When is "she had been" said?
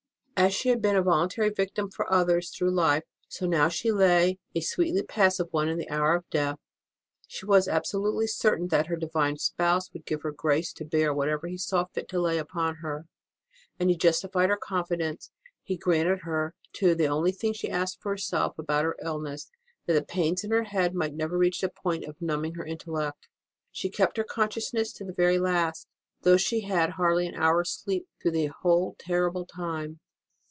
0.55-0.95